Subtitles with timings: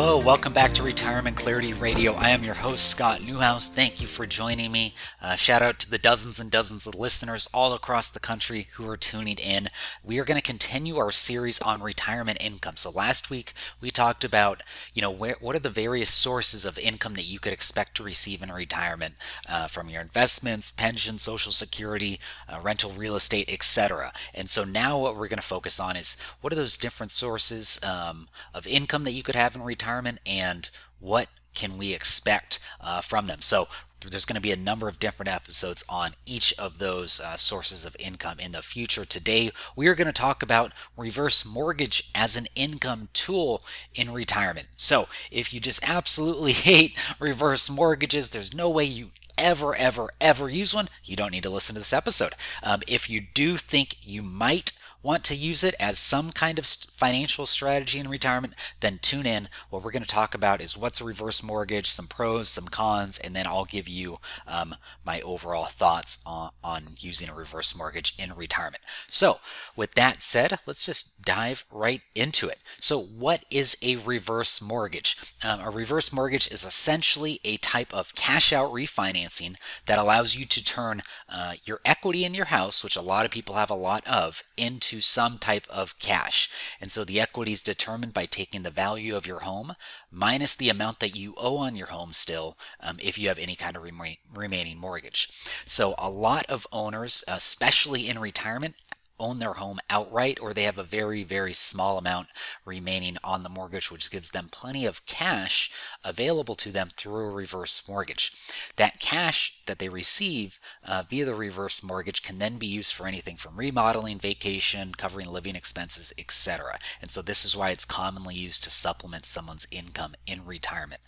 [0.00, 2.12] Hello, welcome back to Retirement Clarity Radio.
[2.12, 3.68] I am your host, Scott Newhouse.
[3.68, 4.94] Thank you for joining me.
[5.20, 8.88] Uh, shout out to the dozens and dozens of listeners all across the country who
[8.88, 9.70] are tuning in.
[10.04, 12.76] We are going to continue our series on retirement income.
[12.76, 14.62] So last week we talked about,
[14.94, 18.04] you know, where, what are the various sources of income that you could expect to
[18.04, 19.16] receive in retirement
[19.48, 24.12] uh, from your investments, pension, social security, uh, rental real estate, etc.
[24.32, 27.80] And so now what we're going to focus on is what are those different sources
[27.82, 30.68] um, of income that you could have in retirement retirement and
[31.00, 33.40] what can we expect uh, from them.
[33.40, 33.68] So
[34.06, 37.84] there's going to be a number of different episodes on each of those uh, sources
[37.84, 39.04] of income in the future.
[39.04, 43.62] Today, we are going to talk about reverse mortgage as an income tool
[43.94, 44.68] in retirement.
[44.76, 50.48] So, if you just absolutely hate reverse mortgages, there's no way you ever, ever, ever
[50.48, 52.34] use one, you don't need to listen to this episode.
[52.62, 56.66] Um, if you do think you might want to use it as some kind of
[56.66, 59.48] financial strategy in retirement, then tune in.
[59.70, 63.18] What we're going to talk about is what's a reverse mortgage, some pros, some cons,
[63.18, 64.74] and then I'll give you um,
[65.04, 68.82] my overall thoughts on, on using a reverse mortgage in retirement.
[69.06, 69.38] So,
[69.76, 72.58] with that said, let's just dive right into it.
[72.80, 75.16] So, what is a reverse mortgage?
[75.44, 80.44] Um, a reverse mortgage is essentially a type of cash out refinancing that allows you
[80.46, 83.74] to turn uh, your equity in your house, which a lot of people have a
[83.74, 86.48] lot of, into some type of cash.
[86.80, 89.74] And so the equity is determined by taking the value of your home
[90.10, 93.54] minus the amount that you owe on your home still um, if you have any
[93.54, 95.28] kind of remaining mortgage.
[95.64, 98.74] So a lot of owners, especially in retirement,
[99.18, 102.28] own their home outright or they have a very, very small amount
[102.64, 105.70] remaining on the mortgage, which gives them plenty of cash
[106.04, 108.32] available to them through a reverse mortgage.
[108.76, 113.06] That cash that they receive uh, via the reverse mortgage can then be used for
[113.06, 116.78] anything from remodeling, vacation, covering living expenses, etc.
[117.00, 121.00] And so this is why it's commonly used to supplement someone's income in retirement.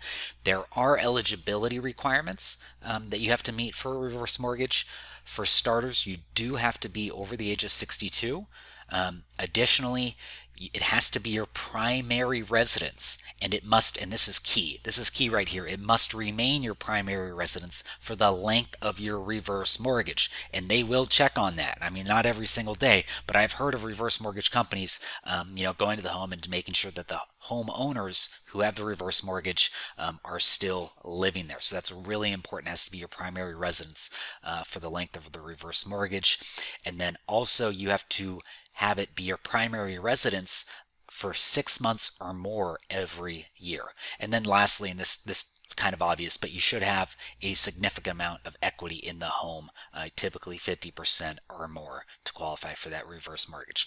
[0.45, 4.87] There are eligibility requirements um, that you have to meet for a reverse mortgage.
[5.31, 8.47] For starters, you do have to be over the age of 62.
[8.91, 10.17] Um, additionally,
[10.57, 14.99] it has to be your primary residence and it must and this is key this
[14.99, 19.19] is key right here it must remain your primary residence for the length of your
[19.19, 23.37] reverse mortgage and they will check on that i mean not every single day but
[23.37, 26.75] i've heard of reverse mortgage companies um, you know going to the home and making
[26.75, 31.75] sure that the homeowners who have the reverse mortgage um, are still living there so
[31.77, 35.41] that's really important has to be your primary residence uh, for the length of the
[35.41, 36.39] reverse mortgage
[36.85, 38.41] and then also you have to
[38.75, 40.65] have it be your primary residence
[41.11, 43.83] for six months or more every year.
[44.19, 47.55] And then lastly, and this this is kind of obvious, but you should have a
[47.55, 52.89] significant amount of equity in the home, uh, typically 50% or more to qualify for
[52.91, 53.87] that reverse mortgage.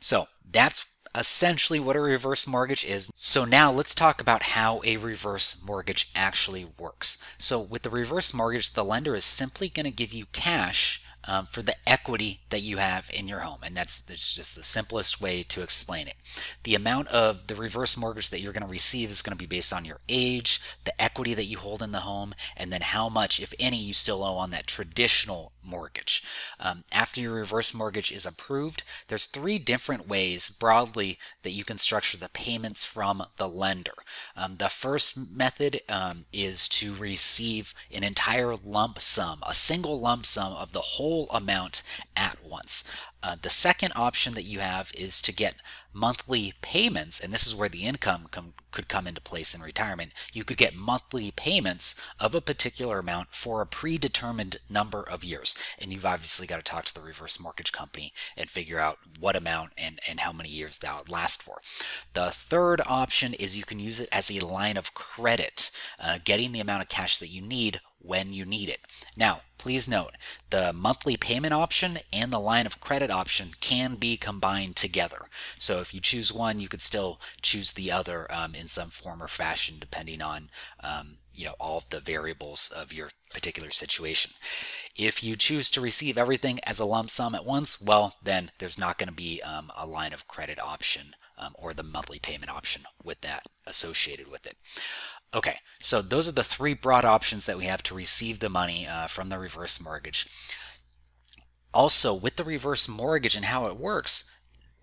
[0.00, 3.10] So that's essentially what a reverse mortgage is.
[3.14, 7.22] So now let's talk about how a reverse mortgage actually works.
[7.38, 11.46] So with the reverse mortgage, the lender is simply going to give you cash um,
[11.46, 13.60] for the equity that you have in your home.
[13.62, 16.14] And that's, that's just the simplest way to explain it.
[16.62, 19.46] The amount of the reverse mortgage that you're going to receive is going to be
[19.46, 23.08] based on your age, the equity that you hold in the home, and then how
[23.08, 26.22] much, if any, you still owe on that traditional mortgage.
[26.60, 31.78] Um, after your reverse mortgage is approved, there's three different ways broadly that you can
[31.78, 33.94] structure the payments from the lender.
[34.36, 40.26] Um, the first method um, is to receive an entire lump sum, a single lump
[40.26, 41.82] sum of the whole amount
[42.16, 42.90] at once.
[43.26, 45.56] Uh, the second option that you have is to get
[45.92, 50.12] monthly payments, and this is where the income com- could come into place in retirement.
[50.32, 55.56] You could get monthly payments of a particular amount for a predetermined number of years.
[55.76, 59.34] And you've obviously got to talk to the reverse mortgage company and figure out what
[59.34, 61.60] amount and, and how many years that would last for.
[62.12, 66.52] The third option is you can use it as a line of credit, uh, getting
[66.52, 68.80] the amount of cash that you need when you need it.
[69.16, 70.12] Now, please note,
[70.50, 75.22] the monthly payment option and the line of credit option can be combined together.
[75.58, 79.22] So if you choose one, you could still choose the other um, in some form
[79.22, 84.32] or fashion depending on um, you know all of the variables of your particular situation.
[84.96, 88.78] If you choose to receive everything as a lump sum at once, well, then there's
[88.78, 92.50] not going to be um, a line of credit option um, or the monthly payment
[92.50, 94.56] option with that associated with it.
[95.34, 98.86] Okay, so those are the three broad options that we have to receive the money
[98.86, 100.26] uh, from the reverse mortgage.
[101.76, 104.34] Also, with the reverse mortgage and how it works,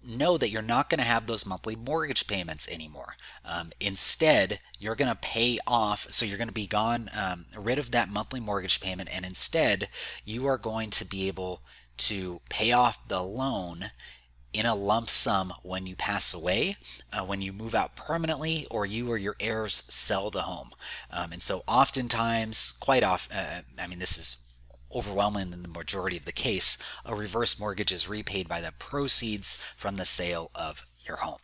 [0.05, 3.15] know that you're not going to have those monthly mortgage payments anymore.
[3.43, 7.79] Um, instead, you're going to pay off, so you're going to be gone, um, rid
[7.79, 9.89] of that monthly mortgage payment, and instead,
[10.23, 11.63] you are going to be able
[11.97, 13.85] to pay off the loan
[14.53, 16.75] in a lump sum when you pass away,
[17.11, 20.69] uh, when you move out permanently, or you or your heirs sell the home.
[21.09, 24.42] Um, and so, oftentimes, quite often, uh, I mean, this is
[24.93, 29.55] overwhelming in the majority of the case, a reverse mortgage is repaid by the proceeds
[29.75, 31.39] from the sale of your home.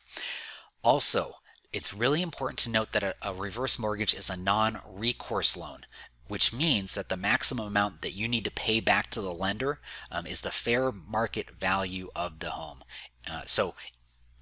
[0.84, 1.34] Also,
[1.72, 5.82] it's really important to note that a, a reverse mortgage is a non recourse loan,
[6.28, 9.80] which means that the maximum amount that you need to pay back to the lender
[10.12, 12.84] um, is the fair market value of the home.
[13.30, 13.76] Uh, so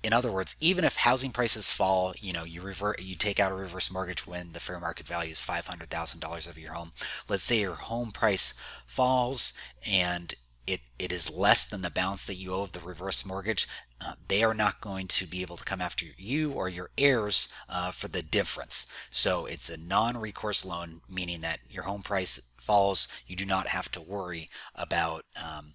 [0.07, 3.51] in other words, even if housing prices fall, you know, you revert, you take out
[3.51, 6.73] a reverse mortgage when the fair market value is five hundred thousand dollars of your
[6.73, 6.93] home.
[7.27, 9.53] Let's say your home price falls
[9.85, 10.33] and
[10.65, 13.67] it, it is less than the balance that you owe of the reverse mortgage.
[13.99, 17.53] Uh, they are not going to be able to come after you or your heirs
[17.69, 18.85] uh, for the difference.
[19.09, 23.07] So it's a non-recourse loan, meaning that your home price falls.
[23.27, 25.73] You do not have to worry about um,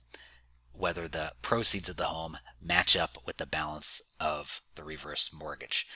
[0.82, 5.86] whether the proceeds of the home match up with the balance of the reverse mortgage.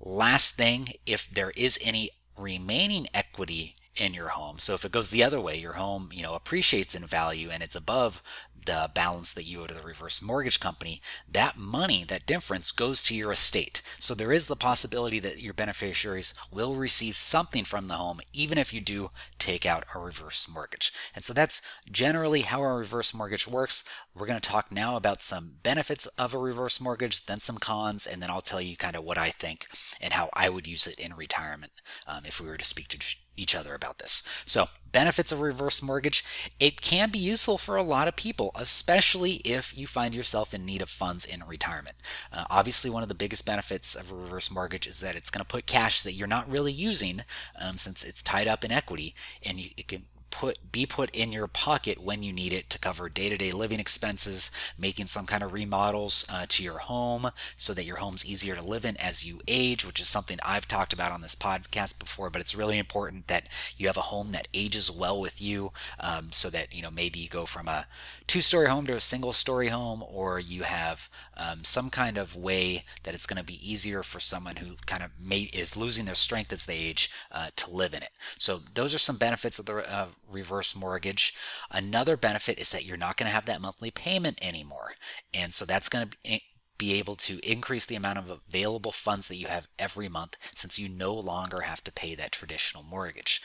[0.00, 4.58] Last thing, if there is any remaining equity in your home.
[4.58, 7.62] So if it goes the other way, your home, you know, appreciates in value and
[7.62, 8.22] it's above
[8.64, 13.02] the balance that you owe to the reverse mortgage company, that money, that difference goes
[13.02, 13.82] to your estate.
[13.98, 18.58] So there is the possibility that your beneficiaries will receive something from the home, even
[18.58, 20.92] if you do take out a reverse mortgage.
[21.14, 23.84] And so that's generally how a reverse mortgage works.
[24.14, 28.06] We're going to talk now about some benefits of a reverse mortgage, then some cons,
[28.06, 29.66] and then I'll tell you kind of what I think
[30.00, 31.72] and how I would use it in retirement
[32.06, 32.98] um, if we were to speak to
[33.36, 34.26] each other about this.
[34.46, 36.24] So, benefits of reverse mortgage.
[36.60, 40.64] It can be useful for a lot of people, especially if you find yourself in
[40.64, 41.96] need of funds in retirement.
[42.32, 45.44] Uh, obviously, one of the biggest benefits of a reverse mortgage is that it's going
[45.44, 47.22] to put cash that you're not really using
[47.60, 49.14] um, since it's tied up in equity
[49.44, 50.04] and you, it can
[50.34, 54.50] put be put in your pocket when you need it to cover day-to-day living expenses
[54.76, 58.62] making some kind of remodels uh, to your home so that your home's easier to
[58.62, 62.30] live in as you age which is something i've talked about on this podcast before
[62.30, 63.46] but it's really important that
[63.76, 65.70] you have a home that ages well with you
[66.00, 67.86] um, so that you know maybe you go from a
[68.26, 73.14] two-story home to a single-story home or you have um, some kind of way that
[73.14, 76.52] it's going to be easier for someone who kind of may, is losing their strength
[76.52, 78.10] as they age uh, to live in it.
[78.38, 81.34] So those are some benefits of the uh, reverse mortgage.
[81.70, 84.94] Another benefit is that you're not going to have that monthly payment anymore.
[85.32, 86.42] And so that's going to be
[86.76, 90.78] be able to increase the amount of available funds that you have every month since
[90.78, 93.40] you no longer have to pay that traditional mortgage.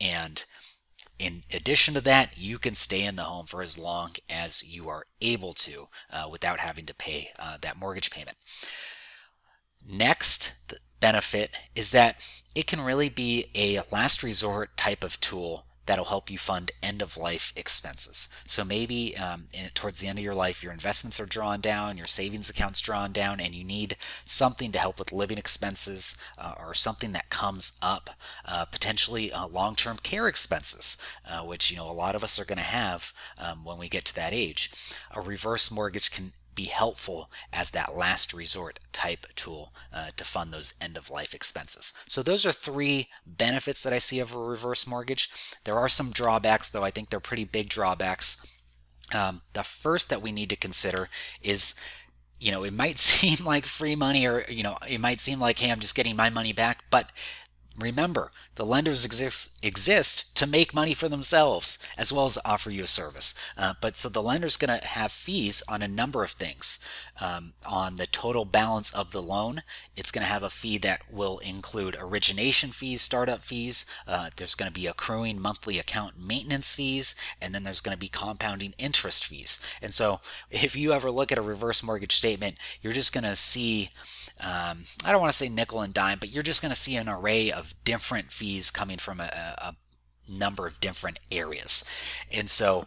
[0.00, 0.44] And
[1.18, 4.88] in addition to that, you can stay in the home for as long as you
[4.88, 8.36] are able to uh, without having to pay uh, that mortgage payment.
[9.86, 12.24] Next benefit is that
[12.54, 17.02] it can really be a last resort type of tool that'll help you fund end
[17.02, 18.28] of life expenses.
[18.46, 21.96] So maybe um, in, towards the end of your life, your investments are drawn down,
[21.96, 26.54] your savings accounts drawn down, and you need something to help with living expenses uh,
[26.58, 28.10] or something that comes up,
[28.44, 30.96] uh, potentially uh, long-term care expenses,
[31.28, 33.88] uh, which you know a lot of us are going to have um, when we
[33.88, 34.70] get to that age.
[35.14, 40.52] A reverse mortgage can be helpful as that last resort type tool uh, to fund
[40.52, 41.94] those end of life expenses.
[42.06, 45.30] So those are three benefits that I see of a reverse mortgage.
[45.64, 48.46] There are some drawbacks, though I think they're pretty big drawbacks.
[49.14, 51.08] Um, the first that we need to consider
[51.42, 51.80] is
[52.42, 55.58] you know, it might seem like free money or, you know, it might seem like,
[55.58, 57.10] hey, I'm just getting my money back, but
[57.80, 62.84] Remember, the lenders exist, exist to make money for themselves as well as offer you
[62.84, 63.34] a service.
[63.56, 66.78] Uh, but so the lender's going to have fees on a number of things.
[67.20, 69.62] Um, on the total balance of the loan,
[69.94, 73.84] it's going to have a fee that will include origination fees, startup fees.
[74.06, 78.00] Uh, there's going to be accruing monthly account maintenance fees, and then there's going to
[78.00, 79.60] be compounding interest fees.
[79.82, 80.20] And so
[80.50, 83.90] if you ever look at a reverse mortgage statement, you're just going to see
[84.42, 86.96] um, I don't want to say nickel and dime, but you're just going to see
[86.96, 89.24] an array of different fees coming from a,
[89.58, 89.76] a
[90.28, 91.84] number of different areas.
[92.32, 92.86] And so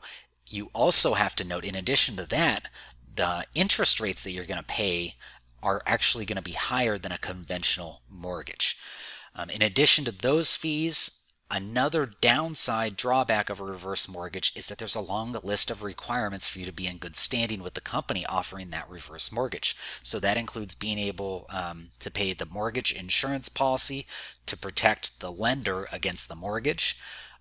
[0.49, 2.69] you also have to note, in addition to that,
[3.15, 5.15] the interest rates that you're going to pay
[5.61, 8.77] are actually going to be higher than a conventional mortgage.
[9.35, 11.22] Um, in addition to those fees,
[11.55, 16.47] Another downside drawback of a reverse mortgage is that there's a long list of requirements
[16.47, 19.77] for you to be in good standing with the company offering that reverse mortgage.
[20.01, 24.07] So that includes being able um, to pay the mortgage insurance policy
[24.45, 26.97] to protect the lender against the mortgage.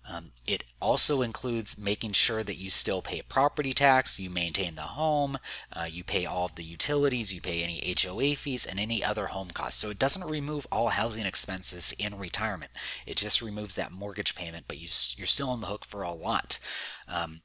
[0.09, 4.81] Um, it also includes making sure that you still pay property tax, you maintain the
[4.81, 5.37] home,
[5.71, 9.27] uh, you pay all of the utilities, you pay any HOA fees, and any other
[9.27, 9.79] home costs.
[9.79, 12.71] So it doesn't remove all housing expenses in retirement.
[13.07, 16.11] It just removes that mortgage payment, but you, you're still on the hook for a
[16.11, 16.59] lot.
[17.07, 17.41] Um,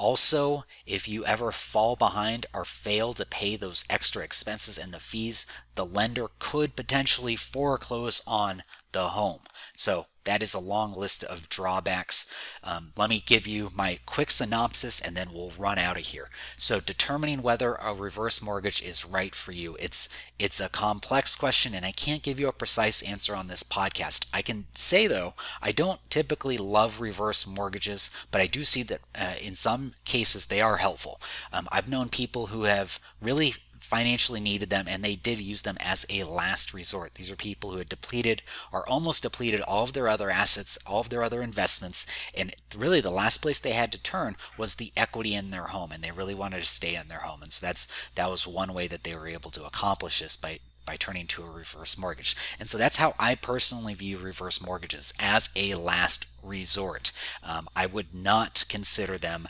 [0.00, 4.98] Also, if you ever fall behind or fail to pay those extra expenses and the
[4.98, 9.40] fees, the lender could potentially foreclose on the home.
[9.76, 12.32] So that is a long list of drawbacks.
[12.62, 16.30] Um, let me give you my quick synopsis and then we'll run out of here.
[16.56, 20.08] So determining whether a reverse mortgage is right for you, it's
[20.38, 24.30] it's a complex question and I can't give you a precise answer on this podcast.
[24.32, 29.00] I can say though, I don't typically love reverse mortgages, but I do see that
[29.20, 31.20] uh, in some cases they are helpful.
[31.52, 33.54] Um, I've known people who have really
[33.90, 37.14] financially needed them and they did use them as a last resort.
[37.14, 41.00] These are people who had depleted or almost depleted all of their other assets, all
[41.00, 44.92] of their other investments, and really the last place they had to turn was the
[44.96, 47.42] equity in their home and they really wanted to stay in their home.
[47.42, 50.60] And so that's that was one way that they were able to accomplish this by
[50.86, 52.36] by turning to a reverse mortgage.
[52.58, 57.12] And so that's how I personally view reverse mortgages as a last resort.
[57.42, 59.48] Um, I would not consider them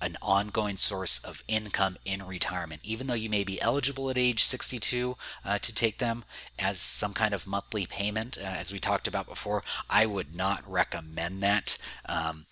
[0.00, 4.42] an ongoing source of income in retirement, even though you may be eligible at age
[4.42, 6.24] 62 uh, to take them
[6.58, 8.38] as some kind of monthly payment.
[8.38, 11.78] Uh, as we talked about before, I would not recommend that.
[12.06, 12.46] Um,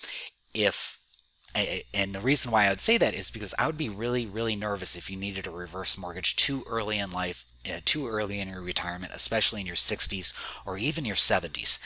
[0.55, 0.99] if
[1.95, 4.55] and the reason why I would say that is because I would be really, really
[4.55, 8.49] nervous if you needed a reverse mortgage too early in life, uh, too early in
[8.49, 11.83] your retirement, especially in your 60s or even your 70s.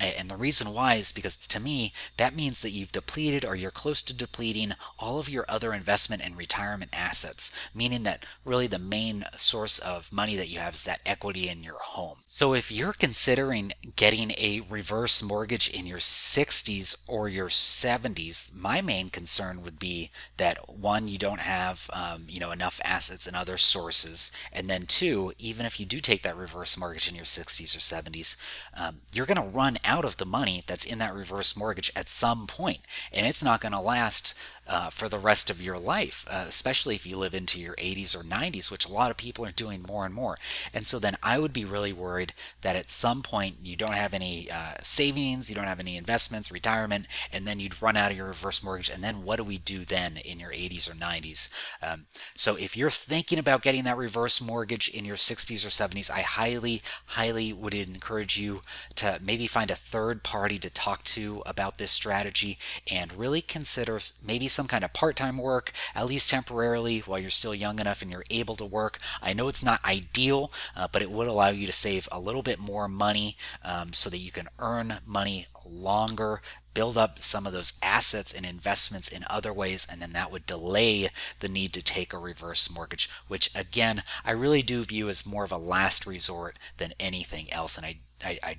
[0.00, 3.70] And the reason why is because to me, that means that you've depleted or you're
[3.70, 8.78] close to depleting all of your other investment and retirement assets, meaning that really the
[8.78, 12.18] main source of money that you have is that equity in your home.
[12.26, 18.82] So if you're considering getting a reverse mortgage in your 60s or your 70s, my
[18.82, 23.36] main concern would be that one, you don't have um, you know enough assets and
[23.36, 27.24] other sources, and then two, even if you do take that reverse mortgage in your
[27.24, 28.36] 60s or 70s,
[28.76, 32.08] um, you're going to run out of the money that's in that reverse mortgage at
[32.08, 32.80] some point,
[33.12, 34.34] and it's not going to last
[34.66, 38.14] uh, for the rest of your life, uh, especially if you live into your 80s
[38.16, 40.38] or 90s, which a lot of people are doing more and more.
[40.72, 44.14] And so then I would be really worried that at some point you don't have
[44.14, 48.16] any uh, savings, you don't have any investments, retirement, and then you'd run out of
[48.16, 48.90] your reverse mortgage.
[48.90, 51.52] And then what do we do then in your 80s or 90s?
[51.82, 56.10] Um, so if you're thinking about getting that reverse mortgage in your 60s or 70s,
[56.10, 58.62] I highly, highly would encourage you
[58.96, 62.56] to maybe find a third party to talk to about this strategy
[62.88, 67.28] and really consider maybe some kind of part time work, at least temporarily, while you're
[67.28, 69.00] still young enough and you're able to work.
[69.20, 72.42] I know it's not ideal, uh, but it would allow you to save a little
[72.42, 76.40] bit more money um, so that you can earn money longer
[76.74, 80.44] build up some of those assets and investments in other ways, and then that would
[80.44, 85.24] delay the need to take a reverse mortgage, which again, I really do view as
[85.24, 87.76] more of a last resort than anything else.
[87.76, 88.56] And I, I, I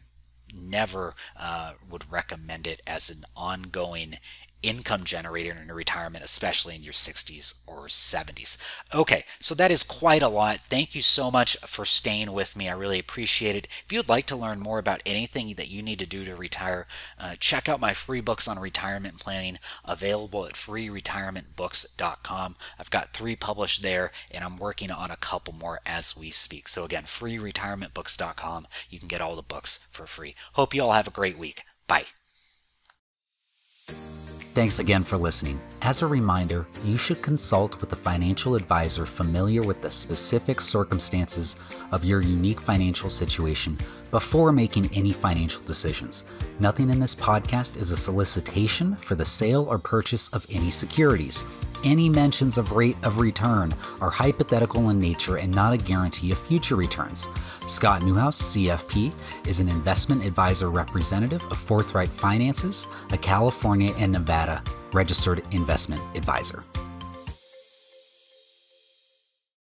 [0.56, 4.18] never uh, would recommend it as an ongoing
[4.66, 8.62] income generator in retirement, especially in your 60s or 70s.
[8.94, 10.58] Okay, so that is quite a lot.
[10.58, 12.68] Thank you so much for staying with me.
[12.68, 13.68] I really appreciate it.
[13.86, 16.88] If you'd like to learn more about anything that you need to do to retire,
[17.20, 22.56] uh, check out my free books on retirement planning available at freeretirementbooks.com.
[22.80, 26.68] I've got three published there, and I'm working on a couple more as we speak.
[26.68, 28.68] So, again, freeretirementbooks.com.
[28.90, 30.36] You can get all the books for free.
[30.54, 31.62] Hope you all have a great week.
[31.88, 32.06] Bye.
[34.56, 35.60] Thanks again for listening.
[35.82, 41.58] As a reminder, you should consult with a financial advisor familiar with the specific circumstances
[41.92, 43.78] of your unique financial situation
[44.12, 46.24] before making any financial decisions.
[46.62, 51.44] Nothing in this podcast is a solicitation for the sale or purchase of any securities.
[51.86, 56.40] Any mentions of rate of return are hypothetical in nature and not a guarantee of
[56.40, 57.28] future returns.
[57.68, 59.14] Scott Newhouse, CFP,
[59.46, 64.64] is an investment advisor representative of Forthright Finances, a California and Nevada
[64.94, 66.64] registered investment advisor.